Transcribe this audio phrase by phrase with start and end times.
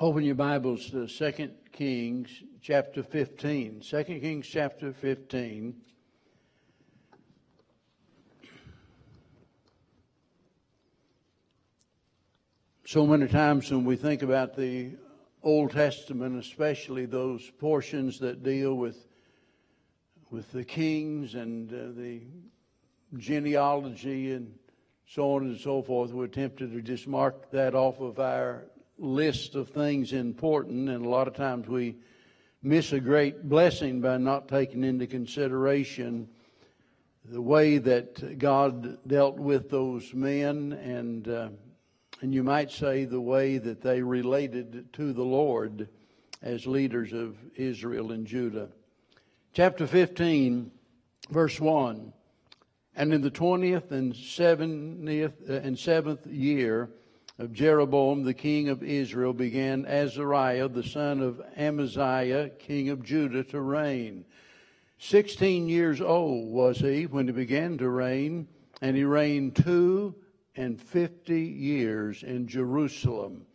[0.00, 2.30] Open your Bibles to 2 Kings
[2.62, 3.80] chapter 15.
[3.80, 5.74] 2 Kings chapter 15.
[12.86, 14.92] So many times when we think about the
[15.42, 19.08] Old Testament, especially those portions that deal with,
[20.30, 22.22] with the kings and uh, the
[23.16, 24.54] genealogy and
[25.08, 28.68] so on and so forth, we're tempted to just mark that off of our
[28.98, 31.96] list of things important, and a lot of times we
[32.62, 36.28] miss a great blessing by not taking into consideration
[37.24, 41.48] the way that God dealt with those men, and uh,
[42.20, 45.88] and you might say the way that they related to the Lord
[46.42, 48.70] as leaders of Israel and Judah.
[49.52, 50.70] Chapter 15,
[51.30, 52.12] verse 1.
[52.96, 56.90] And in the 20th and 70th uh, and 7th year
[57.38, 63.44] of Jeroboam the king of Israel began Azariah the son of Amaziah king of Judah
[63.44, 64.24] to reign.
[64.98, 68.48] Sixteen years old was he when he began to reign,
[68.82, 70.16] and he reigned two
[70.56, 73.46] and fifty years in Jerusalem.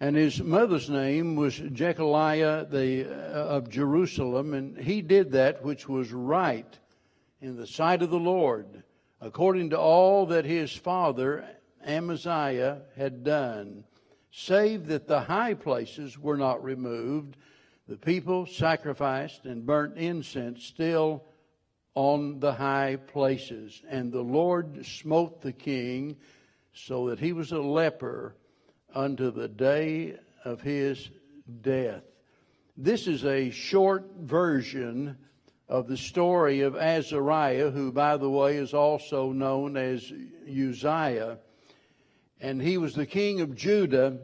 [0.00, 5.88] And his mother's name was Jecholiah the, uh, of Jerusalem, and he did that which
[5.88, 6.78] was right
[7.40, 8.82] in the sight of the Lord,
[9.20, 11.46] according to all that his father
[11.86, 13.84] Amaziah had done,
[14.30, 17.36] save that the high places were not removed.
[17.88, 21.24] The people sacrificed and burnt incense still
[21.94, 23.82] on the high places.
[23.88, 26.16] And the Lord smote the king
[26.72, 28.34] so that he was a leper
[28.94, 31.10] unto the day of his
[31.62, 32.02] death.
[32.76, 35.16] This is a short version
[35.68, 40.12] of the story of Azariah, who, by the way, is also known as
[40.46, 41.38] Uzziah
[42.40, 44.18] and he was the king of Judah,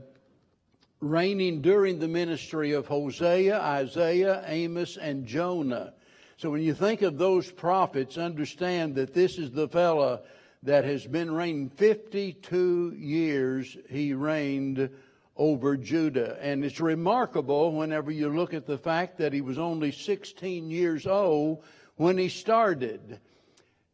[1.00, 5.94] reigning during the ministry of Hosea, Isaiah, Amos, and Jonah.
[6.36, 10.22] So when you think of those prophets, understand that this is the fellow
[10.62, 13.76] that has been reigning 52 years.
[13.88, 14.90] He reigned
[15.36, 16.38] over Judah.
[16.40, 21.06] And it's remarkable whenever you look at the fact that he was only 16 years
[21.06, 21.64] old
[21.96, 23.20] when he started.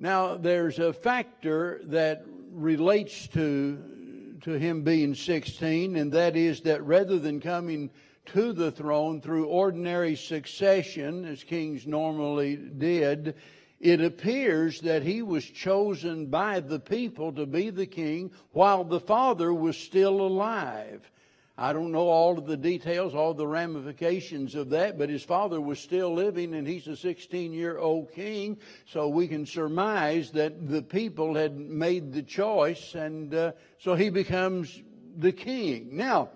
[0.00, 3.96] Now, there's a factor that relates to
[4.42, 7.91] to him being 16, and that is that rather than coming
[8.26, 13.34] to the throne through ordinary succession, as kings normally did,
[13.80, 19.00] it appears that he was chosen by the people to be the king while the
[19.00, 21.10] father was still alive.
[21.59, 25.59] I don't know all of the details, all the ramifications of that, but his father
[25.59, 28.59] was still living and he's a 16 year old king.
[28.84, 34.11] So we can surmise that the people had made the choice and uh, so he
[34.11, 34.83] becomes
[35.16, 35.97] the king.
[35.97, 36.28] Now,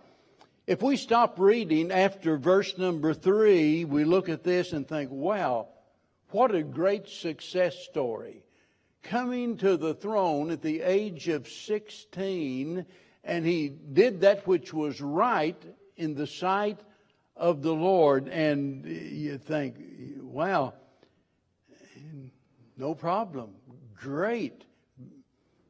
[0.66, 5.69] if we stop reading after verse number three, we look at this and think, wow,
[6.30, 8.42] what a great success story.
[9.03, 12.86] Coming to the throne at the age of 16
[13.25, 15.62] and he did that which was right
[15.97, 16.81] in the sight
[17.36, 18.28] of the Lord.
[18.28, 19.76] And you think,
[20.20, 20.75] wow,
[22.76, 23.50] no problem.
[23.94, 24.64] Great.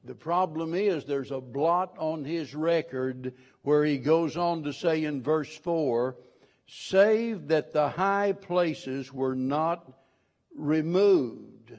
[0.05, 5.05] The problem is there's a blot on his record where he goes on to say
[5.05, 6.17] in verse 4
[6.67, 9.93] save that the high places were not
[10.55, 11.73] removed.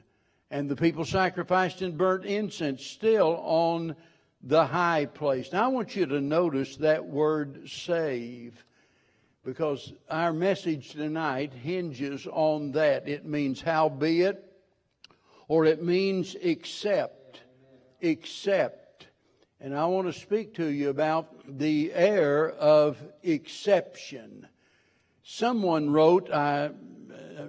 [0.50, 3.96] And the people sacrificed and burnt incense still on
[4.42, 5.52] the high place.
[5.52, 8.64] Now, I want you to notice that word save
[9.44, 13.08] because our message tonight hinges on that.
[13.08, 14.44] It means howbeit,
[15.48, 17.40] or it means except.
[18.00, 19.06] Except.
[19.60, 24.48] And I want to speak to you about the air of exception.
[25.22, 27.46] Someone wrote, I uh,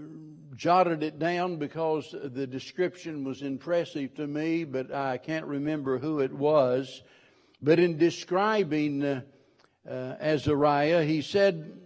[0.55, 6.19] jotted it down because the description was impressive to me, but I can't remember who
[6.19, 7.03] it was.
[7.61, 9.21] But in describing uh,
[9.89, 11.79] uh, Azariah, he said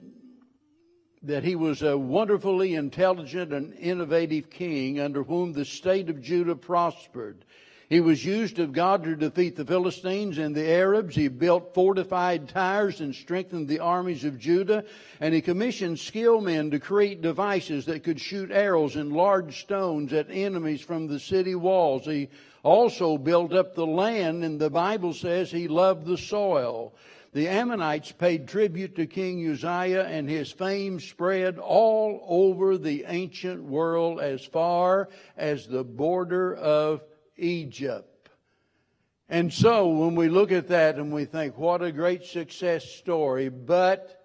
[1.24, 6.56] that he was a wonderfully intelligent and innovative king under whom the state of Judah
[6.56, 7.44] prospered.
[7.90, 11.16] He was used of God to defeat the Philistines and the Arabs.
[11.16, 14.84] He built fortified towers and strengthened the armies of Judah.
[15.22, 20.12] And he commissioned skilled men to create devices that could shoot arrows and large stones
[20.12, 22.04] at enemies from the city walls.
[22.04, 22.28] He
[22.62, 26.94] also built up the land, and the Bible says he loved the soil.
[27.32, 33.64] The Ammonites paid tribute to King Uzziah, and his fame spread all over the ancient
[33.64, 35.08] world as far
[35.38, 37.06] as the border of
[37.38, 38.30] Egypt.
[39.30, 43.50] And so when we look at that and we think, what a great success story,
[43.50, 44.24] but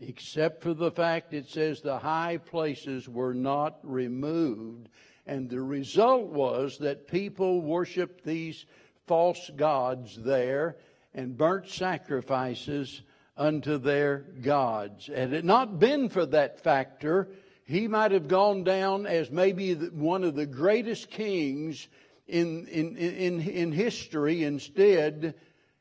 [0.00, 4.88] except for the fact it says the high places were not removed.
[5.26, 8.66] And the result was that people worshiped these
[9.06, 10.76] false gods there
[11.14, 13.02] and burnt sacrifices
[13.36, 15.06] unto their gods.
[15.06, 17.28] Had it not been for that factor,
[17.64, 21.88] he might have gone down as maybe one of the greatest kings
[22.26, 24.44] in, in, in, in history.
[24.44, 25.34] Instead,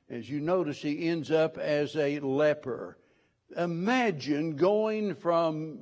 [0.10, 2.98] as you notice, he ends up as a leper.
[3.58, 5.80] Imagine going from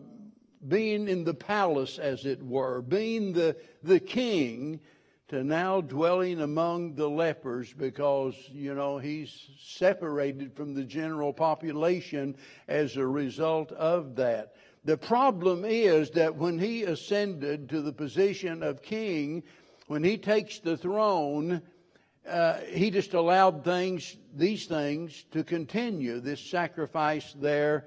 [0.68, 4.80] being in the palace, as it were, being the, the king,
[5.27, 12.36] to now dwelling among the lepers because, you know, he's separated from the general population
[12.68, 14.56] as a result of that.
[14.83, 19.44] The problem is that when he ascended to the position of king,
[19.88, 21.62] when he takes the throne,
[22.28, 26.19] uh, he just allowed things, these things, to continue.
[26.19, 27.86] This sacrifice there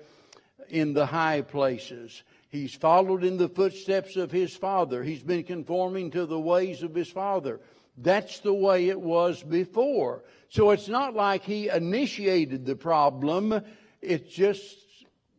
[0.69, 2.23] in the high places.
[2.49, 5.03] He's followed in the footsteps of his father.
[5.03, 7.61] He's been conforming to the ways of his father.
[7.97, 10.23] That's the way it was before.
[10.49, 13.61] So it's not like he initiated the problem.
[14.01, 14.84] It's just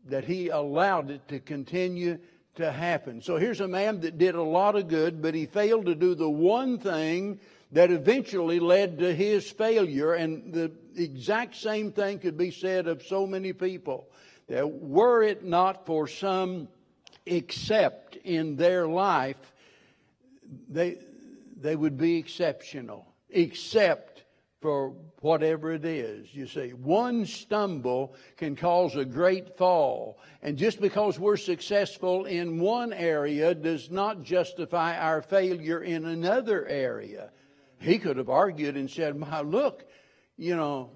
[0.05, 2.19] that he allowed it to continue
[2.55, 3.21] to happen.
[3.21, 6.15] So here's a man that did a lot of good, but he failed to do
[6.15, 7.39] the one thing
[7.71, 10.13] that eventually led to his failure.
[10.13, 14.07] And the exact same thing could be said of so many people.
[14.47, 16.67] That were it not for some
[17.25, 19.53] except in their life,
[20.69, 20.99] they,
[21.59, 24.14] they would be exceptional, except
[24.65, 26.33] for whatever it is.
[26.33, 30.17] You see, one stumble can cause a great fall.
[30.41, 36.65] And just because we're successful in one area does not justify our failure in another
[36.65, 37.29] area.
[37.77, 39.85] He could have argued and said, My, look,
[40.35, 40.89] you know,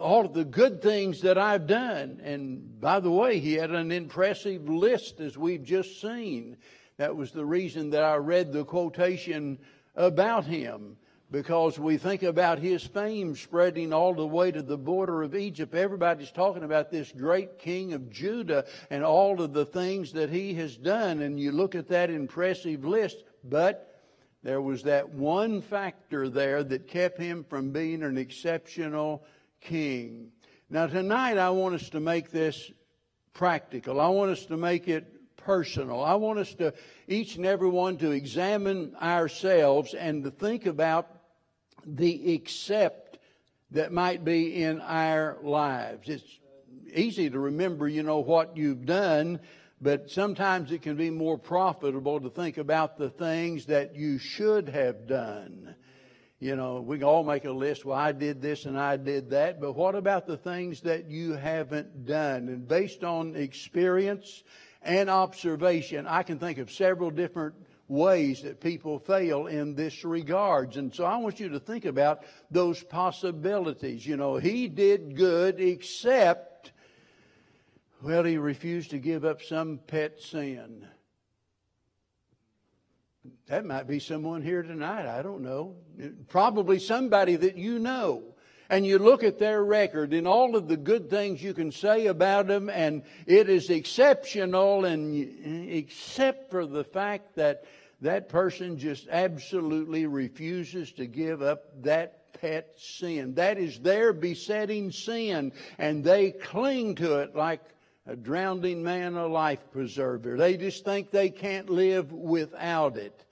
[0.00, 2.20] all of the good things that I've done.
[2.22, 6.56] And by the way, he had an impressive list as we've just seen.
[6.98, 9.58] That was the reason that I read the quotation
[9.96, 10.98] about him
[11.30, 15.74] because we think about his fame spreading all the way to the border of Egypt.
[15.74, 20.54] Everybody's talking about this great king of Judah and all of the things that he
[20.54, 21.20] has done.
[21.22, 24.00] And you look at that impressive list, but
[24.44, 29.24] there was that one factor there that kept him from being an exceptional
[29.60, 30.30] king.
[30.70, 32.70] Now, tonight I want us to make this
[33.32, 34.00] practical.
[34.00, 36.02] I want us to make it personal.
[36.02, 36.74] I want us to,
[37.08, 41.15] each and every one, to examine ourselves and to think about
[41.86, 43.18] the except
[43.70, 46.08] that might be in our lives.
[46.08, 46.38] It's
[46.94, 49.40] easy to remember, you know, what you've done,
[49.80, 54.68] but sometimes it can be more profitable to think about the things that you should
[54.68, 55.74] have done.
[56.38, 57.84] You know, we can all make a list.
[57.84, 59.60] Well, I did this and I did that.
[59.60, 62.48] But what about the things that you haven't done?
[62.48, 64.44] And based on experience
[64.82, 67.54] and observation, I can think of several different
[67.88, 70.76] ways that people fail in this regards.
[70.76, 74.06] And so I want you to think about those possibilities.
[74.06, 76.72] You know, he did good except,
[78.02, 80.86] well, he refused to give up some pet sin.
[83.46, 85.06] That might be someone here tonight.
[85.06, 85.76] I don't know.
[86.28, 88.34] Probably somebody that you know.
[88.68, 92.06] And you look at their record and all of the good things you can say
[92.06, 97.64] about them, and it is exceptional, and except for the fact that
[98.00, 103.34] that person just absolutely refuses to give up that pet sin.
[103.34, 107.62] That is their besetting sin, and they cling to it like
[108.06, 110.36] a drowning man a life preserver.
[110.36, 113.24] They just think they can't live without it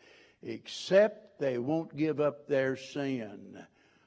[0.44, 3.58] except they won't give up their sin.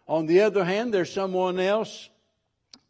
[0.08, 2.10] On the other hand, there's someone else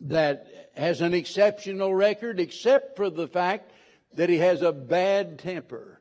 [0.01, 3.71] that has an exceptional record, except for the fact
[4.13, 5.96] that he has a bad temper.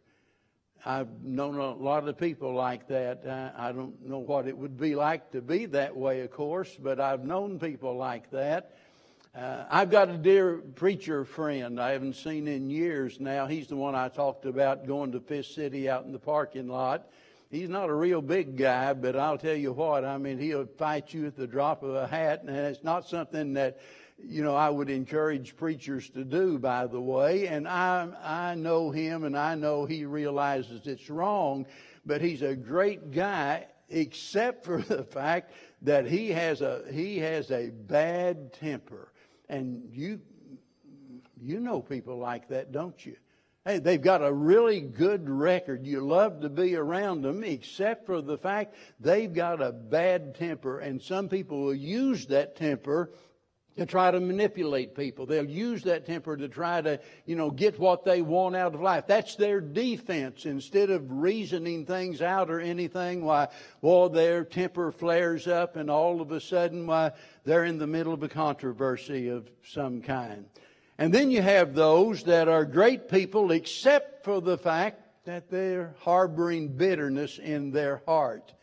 [0.84, 3.54] I've known a lot of people like that.
[3.56, 7.00] I don't know what it would be like to be that way, of course, but
[7.00, 8.76] I've known people like that.
[9.34, 13.46] Uh, I've got a dear preacher friend I haven't seen in years now.
[13.46, 17.06] He's the one I talked about going to Fish City out in the parking lot
[17.50, 21.12] he's not a real big guy, but I'll tell you what, I mean, he'll fight
[21.14, 23.80] you at the drop of a hat, and it's not something that,
[24.18, 27.46] you know, I would encourage preachers to do, by the way.
[27.48, 31.66] And I, I know him, and I know he realizes it's wrong,
[32.04, 37.50] but he's a great guy, except for the fact that he has a, he has
[37.50, 39.12] a bad temper.
[39.48, 40.20] And you,
[41.40, 43.16] you know people like that, don't you?
[43.64, 45.86] Hey, they've got a really good record.
[45.86, 50.78] You love to be around them, except for the fact they've got a bad temper,
[50.78, 53.10] and some people will use that temper
[53.76, 55.26] to try to manipulate people.
[55.26, 58.80] They'll use that temper to try to, you know, get what they want out of
[58.80, 59.06] life.
[59.06, 60.46] That's their defense.
[60.46, 63.48] Instead of reasoning things out or anything, why,
[63.82, 67.12] well, their temper flares up and all of a sudden, why,
[67.44, 70.46] they're in the middle of a controversy of some kind.
[70.98, 75.94] And then you have those that are great people except for the fact that they're
[76.00, 78.54] harboring bitterness in their heart.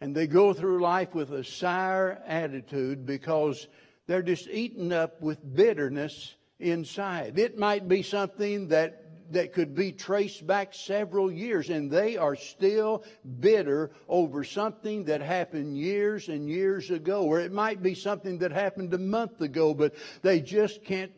[0.00, 3.66] And they go through life with a sour attitude because
[4.06, 7.38] they're just eaten up with bitterness inside.
[7.38, 12.36] It might be something that that could be traced back several years, and they are
[12.36, 13.04] still
[13.40, 18.52] bitter over something that happened years and years ago, or it might be something that
[18.52, 21.12] happened a month ago, but they just can't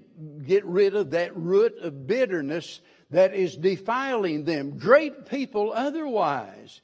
[0.47, 2.80] get rid of that root of bitterness
[3.11, 4.78] that is defiling them.
[4.78, 6.80] Great people otherwise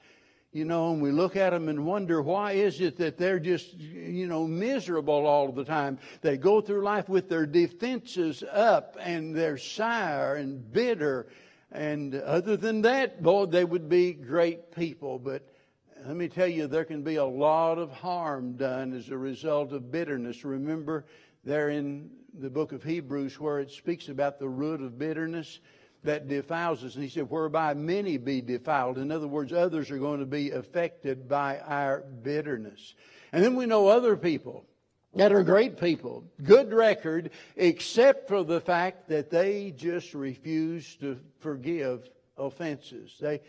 [0.55, 3.75] you know, and we look at them and wonder why is it that they're just,
[3.75, 5.99] you know, miserable all the time.
[6.21, 11.27] They go through life with their defenses up and they're sour and bitter.
[11.73, 15.19] And other than that, boy, they would be great people.
[15.19, 15.43] But
[16.07, 19.73] let me tell you, there can be a lot of harm done as a result
[19.73, 20.45] of bitterness.
[20.45, 21.05] Remember
[21.43, 25.59] there in the book of Hebrews where it speaks about the root of bitterness?
[26.05, 26.95] That defiles us.
[26.95, 28.99] And he said, whereby many be defiled.
[28.99, 32.95] In other words, others are going to be affected by our bitterness.
[33.33, 34.65] And then we know other people
[35.15, 41.19] that are great people, good record, except for the fact that they just refuse to
[41.41, 43.15] forgive offenses.
[43.21, 43.41] They,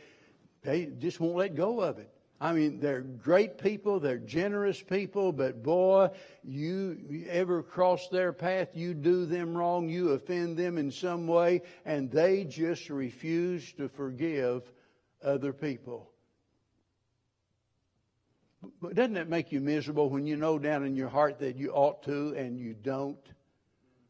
[0.64, 2.15] they just won't let go of it.
[2.40, 6.10] I mean, they're great people, they're generous people, but boy,
[6.44, 11.62] you, ever cross their path, you do them wrong, you offend them in some way,
[11.86, 14.70] and they just refuse to forgive
[15.24, 16.12] other people.
[18.82, 21.72] But doesn't that make you miserable when you know down in your heart that you
[21.72, 23.18] ought to and you don't?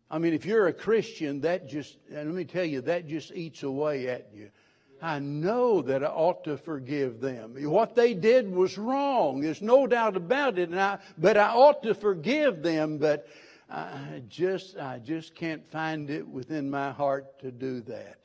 [0.09, 3.31] I mean, if you're a Christian, that just, and let me tell you, that just
[3.33, 4.49] eats away at you.
[5.05, 7.53] I know that I ought to forgive them.
[7.69, 9.39] What they did was wrong.
[9.39, 10.69] There's no doubt about it.
[10.69, 12.97] And I, but I ought to forgive them.
[12.97, 13.27] But
[13.69, 18.17] I just, I just can't find it within my heart to do that.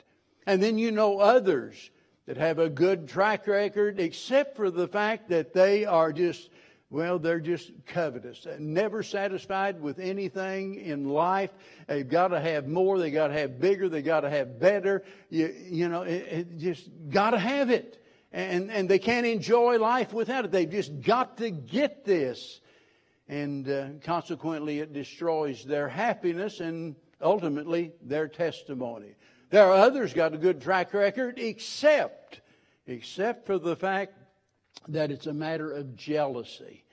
[0.47, 1.91] And then you know others
[2.25, 6.49] that have a good track record, except for the fact that they are just
[6.91, 11.49] well, they're just covetous, never satisfied with anything in life.
[11.87, 12.99] They've got to have more.
[12.99, 13.87] They got to have bigger.
[13.87, 15.01] They got to have better.
[15.29, 19.79] You, you know, it, it just got to have it, and and they can't enjoy
[19.79, 20.51] life without it.
[20.51, 22.59] They've just got to get this,
[23.29, 29.15] and uh, consequently, it destroys their happiness and ultimately their testimony.
[29.49, 32.41] There are others got a good track record, except
[32.85, 34.20] except for the fact
[34.87, 36.83] that it's a matter of jealousy.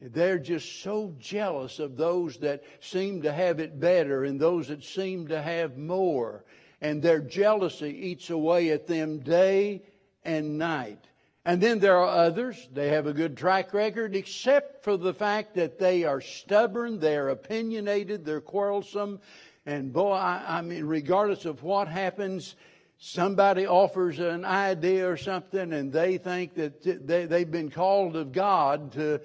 [0.00, 4.84] They're just so jealous of those that seem to have it better and those that
[4.84, 6.44] seem to have more.
[6.80, 9.82] And their jealousy eats away at them day
[10.24, 11.06] and night.
[11.46, 15.54] And then there are others, they have a good track record, except for the fact
[15.54, 19.20] that they are stubborn, they're opinionated, they're quarrelsome.
[19.64, 22.56] And boy, I, I mean, regardless of what happens,
[22.98, 28.32] somebody offers an idea or something and they think that they, they've been called of
[28.32, 29.20] God to,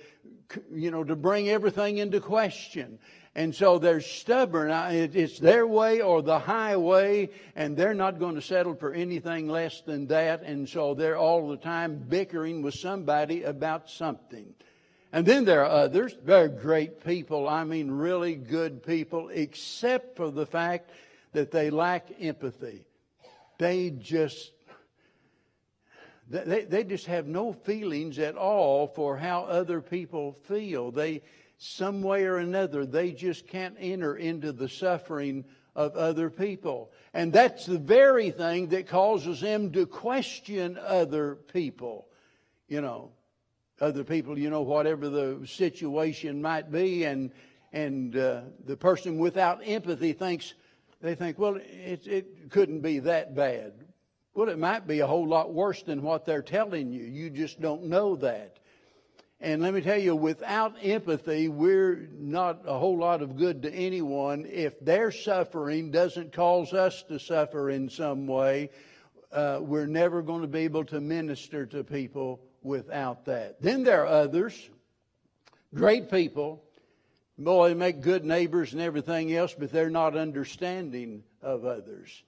[0.71, 2.99] you know, to bring everything into question.
[3.33, 4.71] And so they're stubborn.
[4.71, 9.79] It's their way or the highway, and they're not going to settle for anything less
[9.79, 10.41] than that.
[10.41, 14.53] And so they're all the time bickering with somebody about something.
[15.13, 17.47] And then there are others, they're great people.
[17.47, 20.89] I mean, really good people, except for the fact
[21.31, 22.83] that they lack empathy
[23.61, 24.51] they just
[26.27, 30.91] they, they just have no feelings at all for how other people feel.
[30.91, 31.23] They,
[31.57, 35.43] some way or another, they just can't enter into the suffering
[35.75, 36.91] of other people.
[37.13, 42.07] And that's the very thing that causes them to question other people.
[42.69, 43.11] You know,
[43.81, 47.31] other people, you know, whatever the situation might be, and,
[47.73, 50.53] and uh, the person without empathy thinks,
[51.01, 53.73] they think, well, it, it couldn't be that bad.
[54.33, 57.03] Well, it might be a whole lot worse than what they're telling you.
[57.03, 58.57] You just don't know that.
[59.41, 63.73] And let me tell you, without empathy, we're not a whole lot of good to
[63.73, 64.45] anyone.
[64.47, 68.69] If their suffering doesn't cause us to suffer in some way,
[69.31, 73.61] uh, we're never going to be able to minister to people without that.
[73.61, 74.69] Then there are others,
[75.73, 76.63] great people,
[77.43, 82.23] Boy, they make good neighbors and everything else, but they're not understanding of others.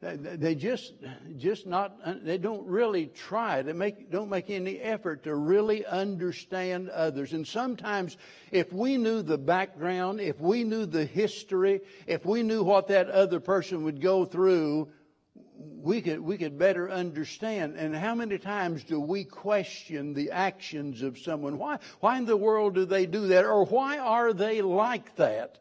[0.00, 0.92] They just,
[1.38, 3.62] just not, they don't really try.
[3.62, 7.32] They make, don't make any effort to really understand others.
[7.32, 8.18] And sometimes,
[8.50, 13.08] if we knew the background, if we knew the history, if we knew what that
[13.08, 14.88] other person would go through,
[15.66, 17.76] we could, we could better understand.
[17.76, 21.58] And how many times do we question the actions of someone?
[21.58, 23.44] Why, why in the world do they do that?
[23.44, 25.58] Or why are they like that?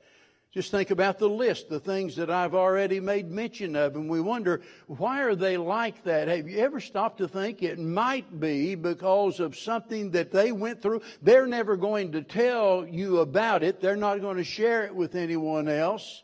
[0.53, 4.21] Just think about the list, the things that I've already made mention of, and we
[4.21, 6.27] wonder, why are they like that?
[6.27, 10.79] Have you ever stopped to think it might be because of something that they went
[10.79, 11.01] through?
[11.23, 13.81] They're never going to tell you about it.
[13.81, 16.21] They're not going to share it with anyone else.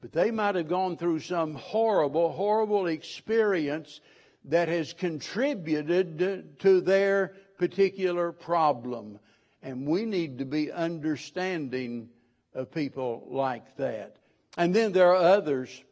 [0.00, 4.00] But they might have gone through some horrible, horrible experience
[4.44, 9.18] that has contributed to their particular problem.
[9.62, 12.08] And we need to be understanding
[12.54, 14.16] of people like that.
[14.56, 15.82] And then there are others,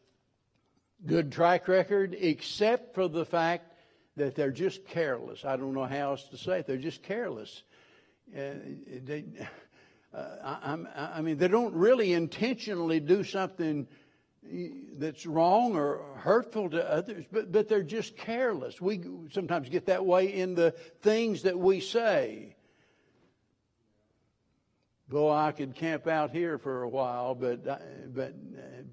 [1.05, 3.73] good track record, except for the fact
[4.15, 5.45] that they're just careless.
[5.45, 6.67] I don't know how else to say it.
[6.67, 7.63] They're just careless.
[8.35, 8.53] Uh,
[9.03, 9.25] they,
[10.17, 10.59] uh,
[10.95, 13.87] I, I, mean, they don't really intentionally do something
[14.97, 18.79] that's wrong or hurtful to others, but, but they're just careless.
[18.81, 20.71] We sometimes get that way in the
[21.01, 22.55] things that we say.
[25.09, 27.77] Boy, I could camp out here for a while, but, uh,
[28.13, 28.33] but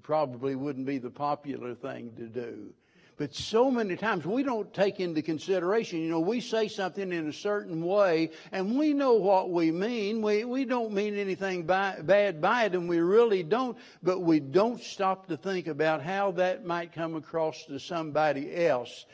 [0.03, 2.73] probably wouldn't be the popular thing to do.
[3.17, 7.29] But so many times we don't take into consideration, you know, we say something in
[7.29, 10.21] a certain way and we know what we mean.
[10.21, 14.41] We, we don't mean anything by, bad by it and we really don't, but we
[14.41, 19.05] don't stop to think about how that might come across to somebody else.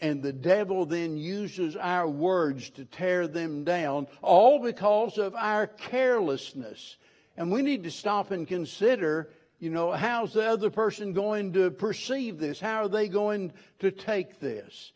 [0.00, 5.68] And the devil then uses our words to tear them down, all because of our
[5.68, 6.96] carelessness.
[7.36, 11.70] And we need to stop and consider, you know, how's the other person going to
[11.70, 12.60] perceive this?
[12.60, 14.92] How are they going to take this?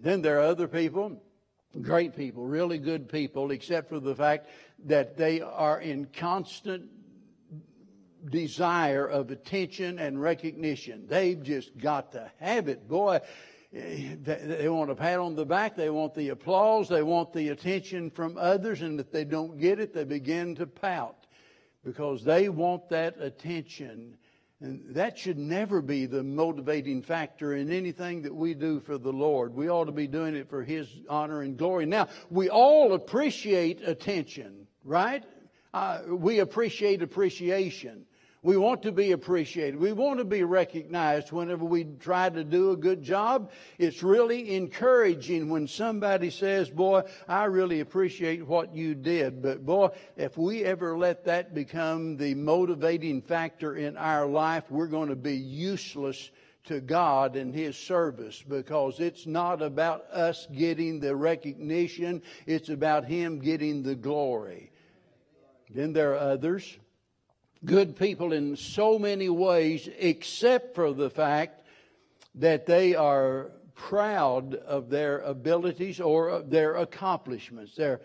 [0.00, 1.20] Then there are other people,
[1.82, 4.48] great people, really good people, except for the fact
[4.84, 6.88] that they are in constant
[8.30, 11.06] desire of attention and recognition.
[11.08, 12.88] They've just got to have it.
[12.88, 13.20] Boy,
[13.72, 18.10] they want a pat on the back, they want the applause, they want the attention
[18.10, 21.17] from others, and if they don't get it, they begin to pout
[21.88, 24.18] because they want that attention.
[24.60, 29.12] And that should never be the motivating factor in anything that we do for the
[29.12, 29.54] Lord.
[29.54, 31.86] We ought to be doing it for His honor and glory.
[31.86, 35.24] Now, we all appreciate attention, right?
[35.72, 38.04] Uh, we appreciate appreciation.
[38.42, 39.80] We want to be appreciated.
[39.80, 43.50] We want to be recognized whenever we try to do a good job.
[43.78, 49.42] It's really encouraging when somebody says, Boy, I really appreciate what you did.
[49.42, 54.86] But boy, if we ever let that become the motivating factor in our life, we're
[54.86, 56.30] going to be useless
[56.66, 63.04] to God and His service because it's not about us getting the recognition, it's about
[63.04, 64.70] Him getting the glory.
[65.70, 66.78] Then there are others
[67.64, 71.62] good people in so many ways, except for the fact
[72.36, 77.74] that they are proud of their abilities or their accomplishments.
[77.76, 78.00] They're,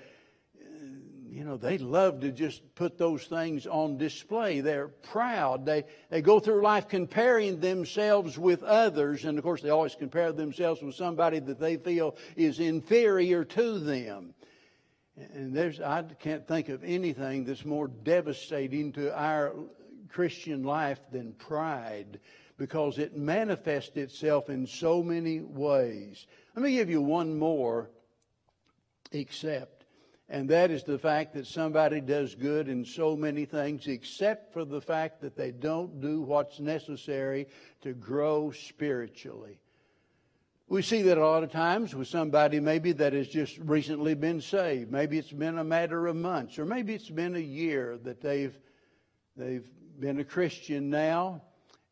[1.29, 4.61] you know, they love to just put those things on display.
[4.61, 5.65] They're proud.
[5.65, 9.25] They, they go through life comparing themselves with others.
[9.25, 13.79] And of course, they always compare themselves with somebody that they feel is inferior to
[13.79, 14.35] them.
[15.15, 19.53] And there's, I can't think of anything that's more devastating to our
[20.09, 22.19] Christian life than pride
[22.57, 26.25] because it manifests itself in so many ways.
[26.55, 27.89] Let me give you one more,
[29.11, 29.85] except,
[30.29, 34.65] and that is the fact that somebody does good in so many things, except for
[34.65, 37.47] the fact that they don't do what's necessary
[37.81, 39.59] to grow spiritually.
[40.73, 44.41] We see that a lot of times with somebody maybe that has just recently been
[44.41, 44.91] saved.
[44.91, 48.57] Maybe it's been a matter of months, or maybe it's been a year that they've
[49.37, 51.43] they've been a Christian now,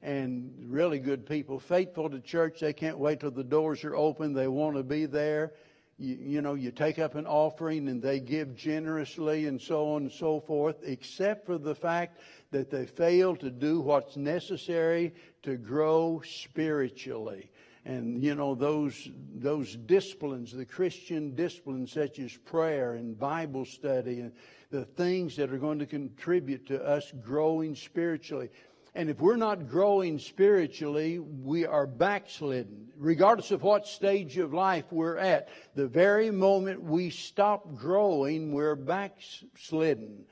[0.02, 2.60] and really good people, faithful to church.
[2.60, 4.34] They can't wait till the doors are open.
[4.34, 5.54] They want to be there.
[6.00, 10.02] You, you know, you take up an offering and they give generously and so on
[10.02, 12.17] and so forth, except for the fact
[12.50, 15.13] that they fail to do what's necessary
[15.44, 17.52] to grow spiritually
[17.86, 24.20] and you know those those disciplines the christian disciplines such as prayer and bible study
[24.20, 24.32] and
[24.72, 28.50] the things that are going to contribute to us growing spiritually.
[28.96, 34.86] And if we're not growing spiritually we are backslidden regardless of what stage of life
[34.91, 35.50] we're at.
[35.76, 40.26] The very moment we stop growing we're backslidden.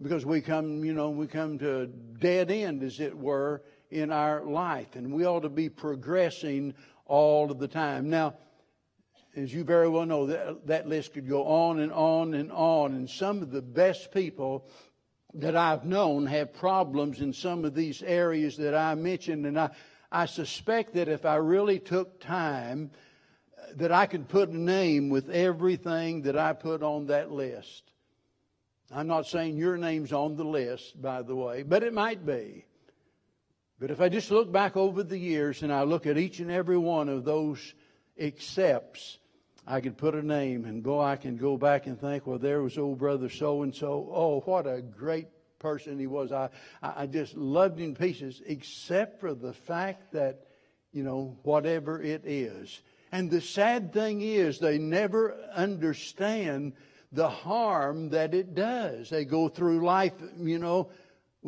[0.00, 4.12] Because we come you know we come to a dead end as it were in
[4.12, 6.74] our life, and we ought to be progressing
[7.06, 8.10] all of the time.
[8.10, 8.34] Now,
[9.36, 12.94] as you very well know, that, that list could go on and on and on,
[12.94, 14.68] and some of the best people
[15.34, 19.70] that I've known have problems in some of these areas that I mentioned, and I,
[20.10, 22.90] I suspect that if I really took time,
[23.76, 27.84] that I could put a name with everything that I put on that list.
[28.90, 32.64] I'm not saying your name's on the list, by the way, but it might be.
[33.80, 36.50] But if I just look back over the years and I look at each and
[36.50, 37.74] every one of those
[38.18, 39.18] accepts,
[39.66, 42.62] I could put a name and boy, I can go back and think, well, there
[42.62, 44.10] was old brother so and so.
[44.12, 46.32] Oh, what a great person he was.
[46.32, 46.48] I,
[46.82, 50.46] I just loved him pieces, except for the fact that,
[50.92, 52.80] you know, whatever it is.
[53.12, 56.72] And the sad thing is, they never understand
[57.12, 59.10] the harm that it does.
[59.10, 60.90] They go through life, you know,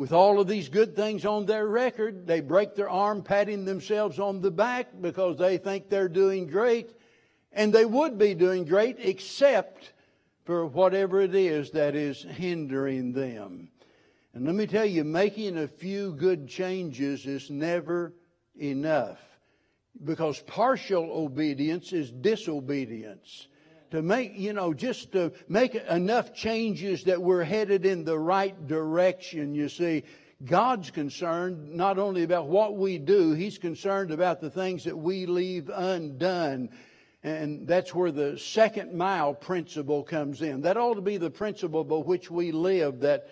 [0.01, 2.25] with all of these good things on their record.
[2.25, 6.89] They break their arm patting themselves on the back because they think they're doing great.
[7.51, 9.93] And they would be doing great except
[10.43, 13.69] for whatever it is that is hindering them.
[14.33, 18.11] And let me tell you, making a few good changes is never
[18.59, 19.19] enough
[20.03, 23.49] because partial obedience is disobedience.
[23.91, 28.67] To make, you know, just to make enough changes that we're headed in the right
[28.67, 30.03] direction, you see,
[30.45, 35.25] God's concerned not only about what we do, He's concerned about the things that we
[35.25, 36.69] leave undone.
[37.23, 40.61] And that's where the second mile principle comes in.
[40.61, 43.27] That ought to be the principle by which we live that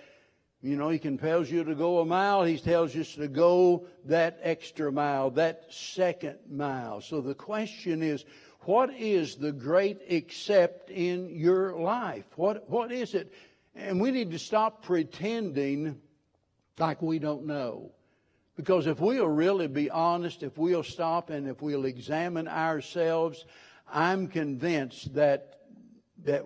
[0.62, 2.44] you know, he compels you to go a mile.
[2.44, 7.00] He tells you to go that extra mile, that second mile.
[7.00, 8.26] So the question is,
[8.62, 12.26] what is the great accept in your life?
[12.36, 13.34] What, what is it?
[13.76, 16.00] And we need to stop pretending
[16.78, 17.92] like we don't know.
[18.56, 23.46] Because if we'll really be honest, if we'll stop and if we'll examine ourselves,
[23.88, 25.60] I'm convinced that,
[26.26, 26.46] that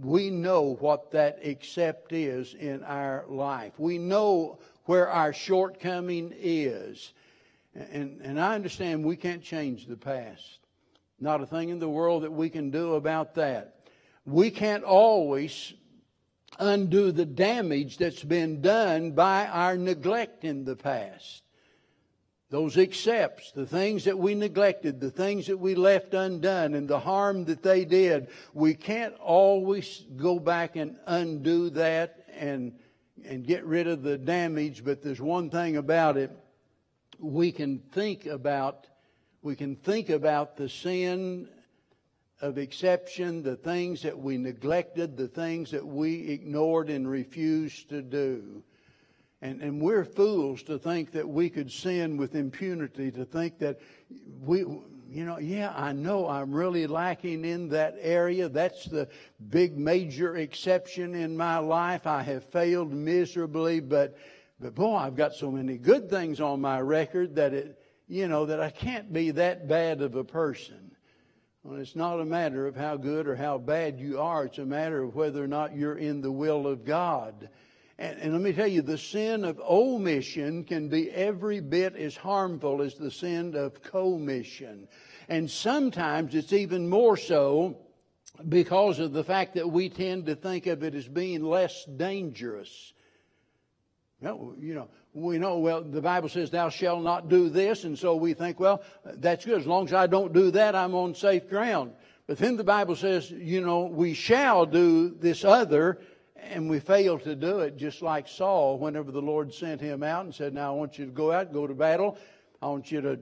[0.00, 3.74] we know what that accept is in our life.
[3.78, 7.12] We know where our shortcoming is.
[7.74, 10.59] And, and I understand we can't change the past.
[11.20, 13.76] Not a thing in the world that we can do about that.
[14.24, 15.72] We can't always
[16.58, 21.42] undo the damage that's been done by our neglect in the past
[22.50, 26.98] those accepts, the things that we neglected, the things that we left undone, and the
[26.98, 32.72] harm that they did, we can't always go back and undo that and,
[33.24, 36.32] and get rid of the damage, but there's one thing about it.
[37.20, 38.88] We can think about,
[39.42, 41.48] we can think about the sin
[42.40, 48.02] of exception, the things that we neglected, the things that we ignored and refused to
[48.02, 48.62] do.
[49.42, 53.80] And, and we're fools to think that we could sin with impunity, to think that
[54.42, 58.48] we, you know, yeah, I know I'm really lacking in that area.
[58.48, 59.08] That's the
[59.48, 62.06] big major exception in my life.
[62.06, 64.16] I have failed miserably, but,
[64.60, 67.79] but boy, I've got so many good things on my record that it,
[68.10, 70.90] you know, that I can't be that bad of a person.
[71.62, 74.46] Well, it's not a matter of how good or how bad you are.
[74.46, 77.48] It's a matter of whether or not you're in the will of God.
[78.00, 82.16] And, and, let me tell you, the sin of omission can be every bit as
[82.16, 84.88] harmful as the sin of commission.
[85.28, 87.78] And sometimes it's even more so
[88.48, 92.92] because of the fact that we tend to think of it as being less dangerous.
[94.22, 98.16] You know, we know, well, the Bible says, thou shalt not do this, and so
[98.16, 99.58] we think, well, that's good.
[99.58, 101.92] As long as I don't do that, I'm on safe ground.
[102.26, 106.00] But then the Bible says, you know, we shall do this other,
[106.36, 110.24] and we fail to do it, just like Saul, whenever the Lord sent him out
[110.24, 112.18] and said, Now I want you to go out, go to battle.
[112.62, 113.18] I want you to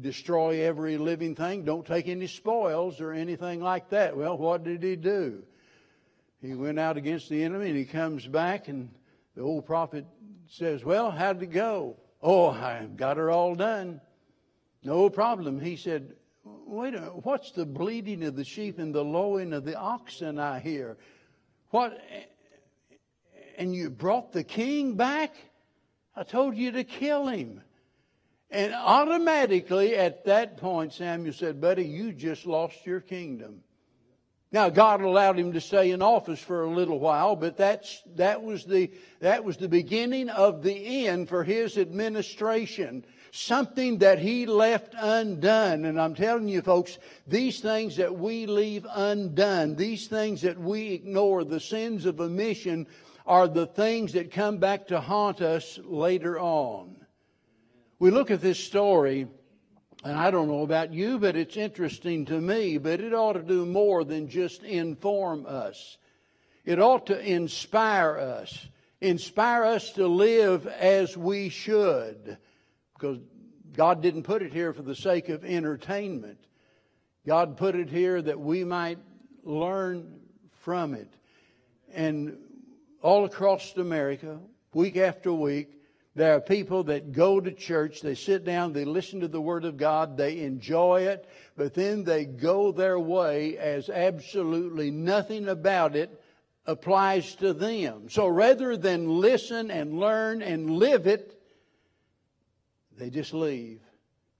[0.00, 1.64] destroy every living thing.
[1.64, 4.16] Don't take any spoils or anything like that.
[4.16, 5.42] Well, what did he do?
[6.40, 8.90] He went out against the enemy and he comes back, and
[9.38, 10.04] the old prophet
[10.48, 11.96] says, Well, how'd it go?
[12.20, 14.00] Oh, I got her all done.
[14.82, 15.60] No problem.
[15.60, 19.64] He said, Wait a minute, what's the bleating of the sheep and the lowing of
[19.64, 20.96] the oxen I hear?
[21.70, 21.96] What?
[23.56, 25.36] And you brought the king back?
[26.16, 27.62] I told you to kill him.
[28.50, 33.60] And automatically at that point, Samuel said, Buddy, you just lost your kingdom.
[34.50, 38.42] Now, God allowed him to stay in office for a little while, but that's, that,
[38.42, 44.46] was the, that was the beginning of the end for his administration something that he
[44.46, 45.84] left undone.
[45.84, 50.92] And I'm telling you, folks, these things that we leave undone, these things that we
[50.92, 52.86] ignore, the sins of omission,
[53.26, 56.96] are the things that come back to haunt us later on.
[57.98, 59.26] We look at this story,
[60.04, 63.42] and I don't know about you, but it's interesting to me, but it ought to
[63.42, 65.98] do more than just inform us.
[66.64, 68.68] It ought to inspire us,
[69.00, 72.38] inspire us to live as we should,
[72.94, 73.18] because
[73.74, 76.38] God didn't put it here for the sake of entertainment.
[77.26, 78.98] God put it here that we might
[79.42, 80.20] learn
[80.62, 81.12] from it.
[81.92, 82.38] And
[83.02, 84.38] all across America,
[84.74, 85.77] week after week,
[86.18, 89.64] there are people that go to church, they sit down, they listen to the Word
[89.64, 95.96] of God, they enjoy it, but then they go their way as absolutely nothing about
[95.96, 96.20] it
[96.66, 98.10] applies to them.
[98.10, 101.40] So rather than listen and learn and live it,
[102.96, 103.80] they just leave.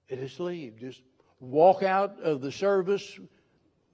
[0.09, 0.77] They just leave.
[0.79, 1.01] Just
[1.39, 3.19] walk out of the service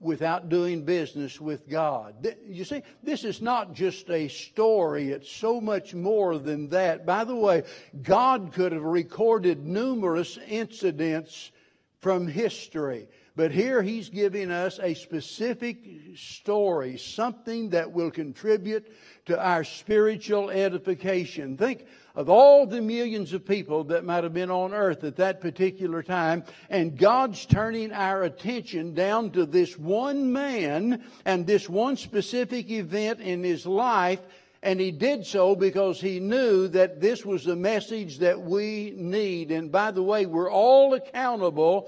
[0.05, 2.33] without doing business with God.
[2.47, 7.05] You see, this is not just a story, it's so much more than that.
[7.05, 7.63] By the way,
[8.01, 11.51] God could have recorded numerous incidents
[11.99, 13.07] from history.
[13.35, 15.79] But here he's giving us a specific
[16.15, 18.89] story, something that will contribute
[19.25, 21.57] to our spiritual edification.
[21.57, 21.85] Think
[22.15, 26.01] of all the millions of people that might have been on earth at that particular
[26.01, 32.69] time, and God's turning our attention down to this one man and this one specific
[32.69, 34.21] event in his life.
[34.63, 39.51] And he did so because he knew that this was the message that we need.
[39.51, 41.87] And by the way, we're all accountable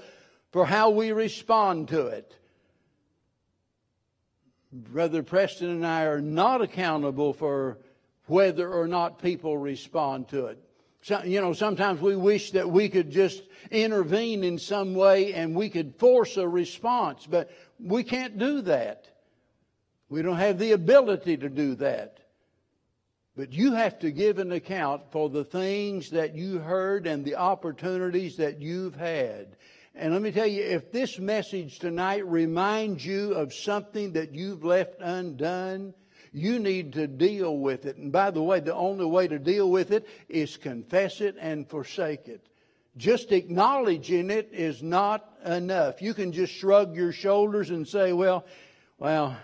[0.52, 2.36] for how we respond to it.
[4.70, 7.78] Brother Preston and I are not accountable for
[8.28, 10.62] whether or not people respond to it.
[11.02, 15.54] So, you know, sometimes we wish that we could just intervene in some way and
[15.54, 19.06] we could force a response, but we can't do that.
[20.08, 22.18] We don't have the ability to do that.
[23.36, 27.36] But you have to give an account for the things that you heard and the
[27.36, 29.56] opportunities that you've had.
[29.94, 34.64] And let me tell you, if this message tonight reminds you of something that you've
[34.64, 35.94] left undone,
[36.32, 37.96] you need to deal with it.
[37.96, 41.68] And by the way, the only way to deal with it is confess it and
[41.68, 42.46] forsake it.
[42.96, 46.02] Just acknowledging it is not enough.
[46.02, 48.44] You can just shrug your shoulders and say, well,
[48.98, 49.36] well,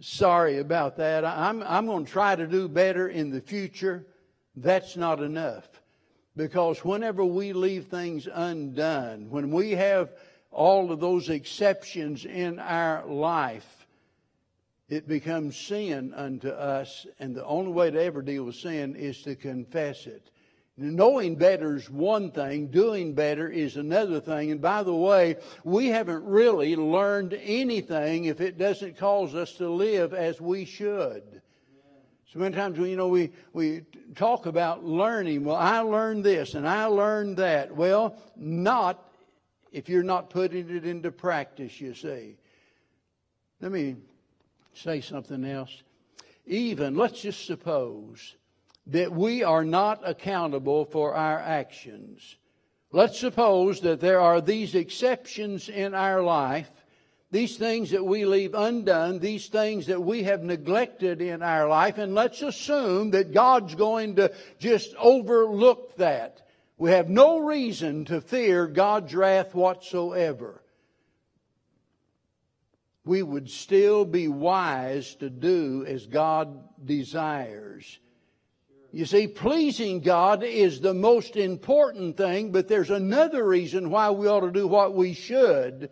[0.00, 1.24] sorry about that.
[1.24, 4.04] I'm, I'm going to try to do better in the future.
[4.56, 5.66] That's not enough.
[6.36, 10.12] Because whenever we leave things undone, when we have
[10.50, 13.83] all of those exceptions in our life,
[14.88, 17.06] it becomes sin unto us.
[17.18, 20.30] And the only way to ever deal with sin is to confess it.
[20.76, 24.50] Knowing better is one thing, doing better is another thing.
[24.50, 29.68] And by the way, we haven't really learned anything if it doesn't cause us to
[29.68, 31.40] live as we should.
[32.32, 33.82] So many times, you know, we, we
[34.16, 35.44] talk about learning.
[35.44, 37.74] Well, I learned this and I learned that.
[37.74, 39.08] Well, not
[39.74, 42.36] if you're not putting it into practice, you see.
[43.60, 43.96] Let me
[44.76, 45.82] say something else.
[46.46, 48.36] Even, let's just suppose
[48.86, 52.36] that we are not accountable for our actions.
[52.92, 56.70] Let's suppose that there are these exceptions in our life
[57.34, 61.98] these things that we leave undone, these things that we have neglected in our life,
[61.98, 66.46] and let's assume that God's going to just overlook that.
[66.78, 70.62] We have no reason to fear God's wrath whatsoever.
[73.04, 77.98] We would still be wise to do as God desires.
[78.92, 84.28] You see, pleasing God is the most important thing, but there's another reason why we
[84.28, 85.90] ought to do what we should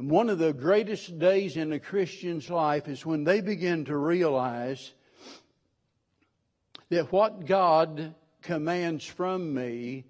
[0.00, 3.96] and one of the greatest days in a Christian's life is when they begin to
[3.96, 4.94] realize
[6.88, 10.06] that what God commands from me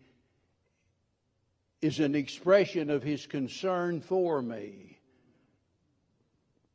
[1.82, 4.89] is an expression of His concern for me.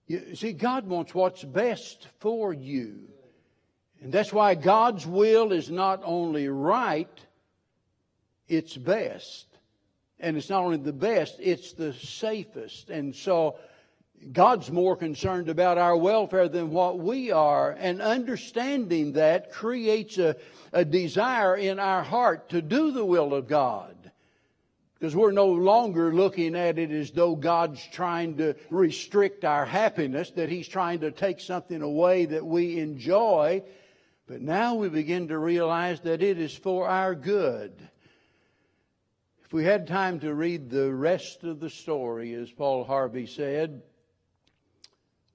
[0.08, 3.00] You see, God wants what's best for you.
[4.02, 7.10] And that's why God's will is not only right,
[8.48, 9.48] it's best
[10.20, 12.90] and it's not only the best, it's the safest.
[12.90, 13.58] And so
[14.32, 17.72] God's more concerned about our welfare than what we are.
[17.72, 20.36] And understanding that creates a,
[20.72, 23.95] a desire in our heart to do the will of God.
[25.06, 30.32] Because we're no longer looking at it as though God's trying to restrict our happiness,
[30.32, 33.62] that He's trying to take something away that we enjoy.
[34.26, 37.88] But now we begin to realize that it is for our good.
[39.44, 43.84] If we had time to read the rest of the story, as Paul Harvey said,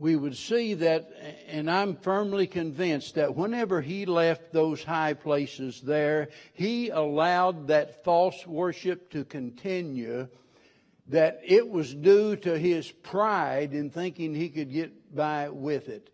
[0.00, 1.12] we would see that,
[1.46, 8.02] and I'm firmly convinced that whenever he left those high places there, he allowed that
[8.02, 10.26] false worship to continue,
[11.08, 16.08] that it was due to his pride in thinking he could get by with it.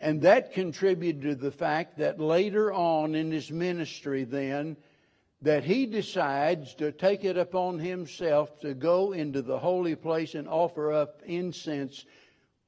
[0.00, 4.78] And that contributed to the fact that later on in his ministry, then,
[5.42, 10.48] that he decides to take it upon himself to go into the holy place and
[10.48, 12.06] offer up incense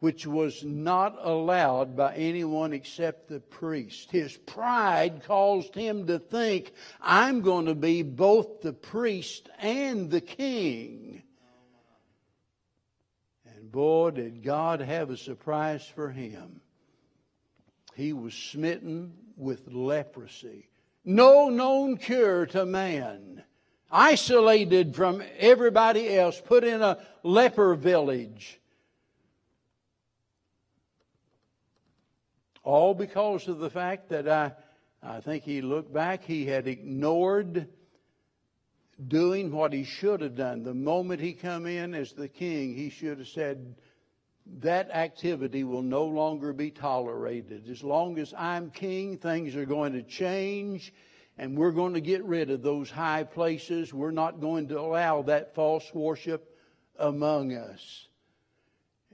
[0.00, 4.10] which was not allowed by anyone except the priest.
[4.10, 10.22] His pride caused him to think, I'm going to be both the priest and the
[10.22, 11.22] king.
[13.54, 16.62] And boy, did God have a surprise for him.
[17.94, 20.70] He was smitten with leprosy.
[21.04, 23.42] No known cure to man.
[23.90, 28.60] Isolated from everybody else, put in a leper village
[32.70, 34.52] All because of the fact that I,
[35.02, 37.66] I think he looked back, he had ignored
[39.09, 40.62] doing what he should have done.
[40.62, 43.74] The moment he come in as the king, he should have said,
[44.61, 47.68] that activity will no longer be tolerated.
[47.68, 50.92] As long as I'm king, things are going to change
[51.38, 53.92] and we're going to get rid of those high places.
[53.92, 56.56] We're not going to allow that false worship
[57.00, 58.06] among us.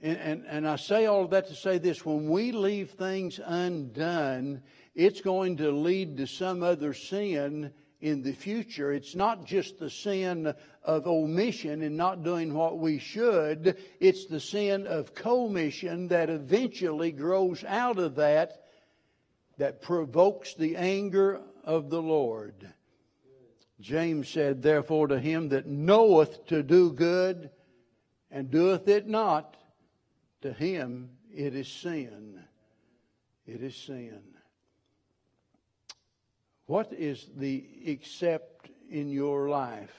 [0.01, 3.39] And, and, and I say all of that to say this when we leave things
[3.43, 4.61] undone,
[4.93, 8.93] it's going to lead to some other sin in the future.
[8.93, 14.39] It's not just the sin of omission and not doing what we should, it's the
[14.39, 18.63] sin of commission that eventually grows out of that
[19.57, 22.67] that provokes the anger of the Lord.
[23.79, 27.49] James said, Therefore, to him that knoweth to do good
[28.31, 29.57] and doeth it not,
[30.47, 32.39] to him, it is sin.
[33.45, 34.21] It is sin.
[36.67, 39.93] What is the except in your life?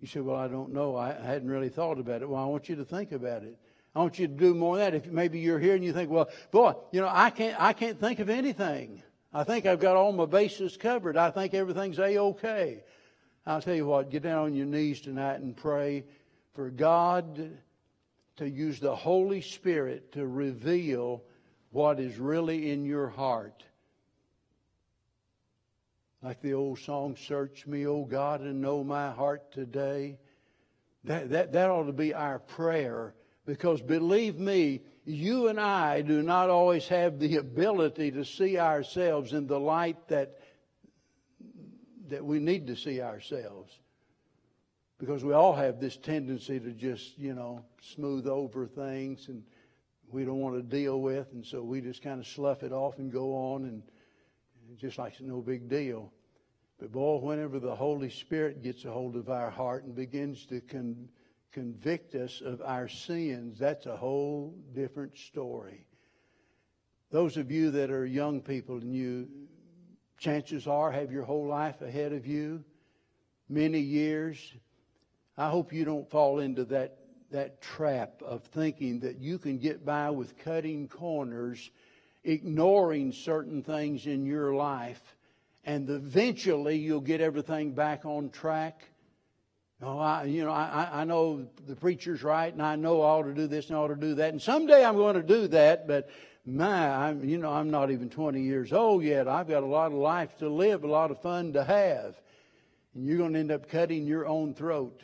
[0.00, 0.96] You say, Well, I don't know.
[0.96, 2.28] I hadn't really thought about it.
[2.28, 3.58] Well, I want you to think about it.
[3.94, 4.94] I want you to do more of that.
[4.94, 8.00] If maybe you're here and you think, Well, boy, you know, I can't I can't
[8.00, 9.02] think of anything.
[9.34, 11.16] I think I've got all my bases covered.
[11.16, 12.84] I think everything's a okay.
[13.46, 16.04] I'll tell you what, get down on your knees tonight and pray
[16.54, 17.58] for God
[18.36, 21.22] to use the Holy Spirit to reveal
[21.70, 23.64] what is really in your heart.
[26.22, 30.18] Like the old song, Search Me, O God, and know my heart today.
[31.04, 33.14] That, that, that ought to be our prayer
[33.46, 39.34] because believe me, you and I do not always have the ability to see ourselves
[39.34, 40.38] in the light that,
[42.08, 43.78] that we need to see ourselves
[45.04, 49.42] because we all have this tendency to just, you know, smooth over things and
[50.10, 52.98] we don't want to deal with, and so we just kind of slough it off
[52.98, 53.82] and go on, and,
[54.78, 56.10] just like it's no big deal.
[56.80, 60.60] But boy, whenever the Holy Spirit gets a hold of our heart and begins to
[60.60, 61.08] con-
[61.52, 65.84] convict us of our sins, that's a whole different story.
[67.10, 69.28] Those of you that are young people and you,
[70.18, 72.64] chances are, have your whole life ahead of you,
[73.48, 74.54] many years,
[75.36, 76.96] I hope you don't fall into that,
[77.32, 81.70] that trap of thinking that you can get by with cutting corners,
[82.22, 85.02] ignoring certain things in your life,
[85.64, 88.84] and eventually you'll get everything back on track.
[89.82, 93.24] Oh, I, you know, I, I know the preacher's right, and I know I ought
[93.24, 95.48] to do this and I ought to do that, and someday I'm going to do
[95.48, 96.08] that, but
[96.46, 99.26] my, I'm, you know, I'm not even 20 years old yet.
[99.26, 102.20] I've got a lot of life to live, a lot of fun to have.
[102.94, 105.02] And you're going to end up cutting your own throat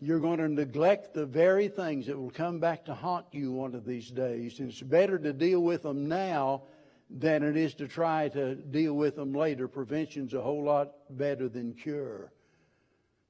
[0.00, 3.74] you're going to neglect the very things that will come back to haunt you one
[3.74, 4.60] of these days.
[4.60, 6.62] And it's better to deal with them now
[7.08, 9.68] than it is to try to deal with them later.
[9.68, 12.32] Prevention's a whole lot better than cure.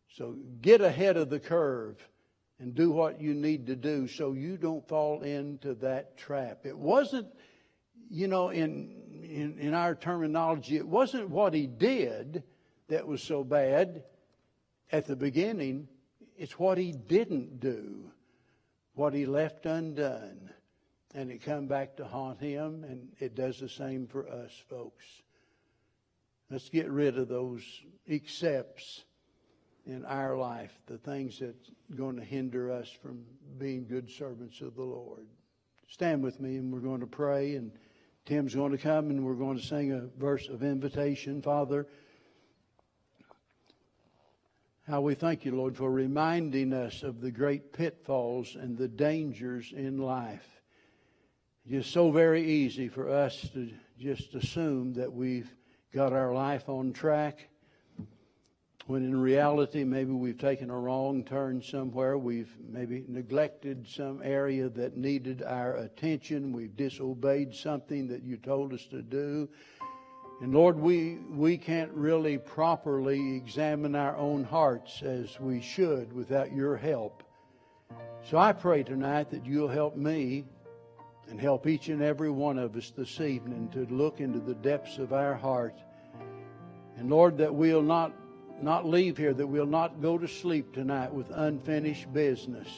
[0.09, 1.97] So get ahead of the curve
[2.59, 6.61] and do what you need to do so you don't fall into that trap.
[6.65, 7.29] It wasn't,
[8.11, 12.43] you know, in, in, in our terminology, it wasn't what he did
[12.89, 14.05] that was so bad
[14.91, 15.89] at the beginning
[16.37, 18.11] it's what he didn't do,
[18.95, 20.51] what he left undone.
[21.15, 25.05] And it come back to haunt him, and it does the same for us, folks.
[26.51, 27.63] Let's get rid of those
[28.07, 29.05] excepts
[29.87, 33.25] in our life, the things that's going to hinder us from
[33.57, 35.27] being good servants of the Lord.
[35.89, 37.73] Stand with me, and we're going to pray, and
[38.27, 41.41] Tim's going to come, and we're going to sing a verse of invitation.
[41.41, 41.87] Father,
[44.89, 49.73] How we thank you, Lord, for reminding us of the great pitfalls and the dangers
[49.77, 50.47] in life.
[51.69, 53.69] It's so very easy for us to
[53.99, 55.53] just assume that we've
[55.93, 57.49] got our life on track,
[58.87, 62.17] when in reality, maybe we've taken a wrong turn somewhere.
[62.17, 66.53] We've maybe neglected some area that needed our attention.
[66.53, 69.49] We've disobeyed something that you told us to do.
[70.43, 76.53] And Lord, we, we can't really properly examine our own hearts as we should without
[76.53, 77.23] your help.
[78.29, 80.45] So I pray tonight that you'll help me
[81.31, 84.99] and help each and every one of us this evening to look into the depths
[84.99, 85.79] of our heart.
[86.99, 88.13] And Lord, that we'll not,
[88.61, 92.69] not leave here, that we'll not go to sleep tonight with unfinished business.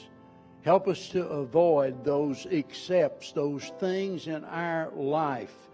[0.63, 5.68] Help us to avoid those excepts, those things in our life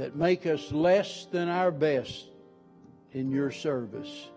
[0.00, 2.30] that make us less than our best
[3.12, 4.30] in your service.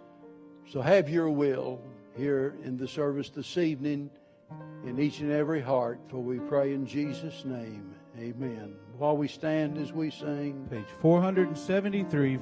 [0.69, 1.79] So have your will
[2.17, 4.09] here in the service this evening
[4.85, 7.95] in each and every heart, for we pray in Jesus' name.
[8.19, 8.75] Amen.
[8.97, 12.37] While we stand as we sing, Page 473.